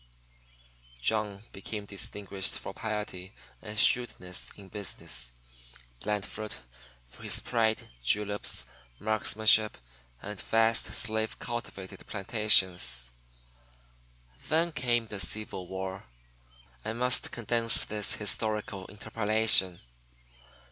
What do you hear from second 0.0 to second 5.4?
V. John became distinguished for piety and shrewdness in business;